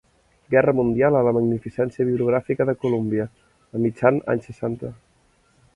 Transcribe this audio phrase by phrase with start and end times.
[0.53, 3.29] Guerra Mundial a la magnificència bibliogràfica de Columbia,
[3.79, 4.95] a mitjan anys seixanta.